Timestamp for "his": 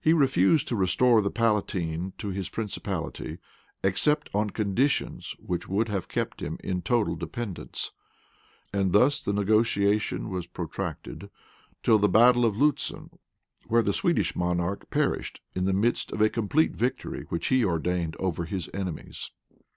2.30-2.48, 18.46-18.68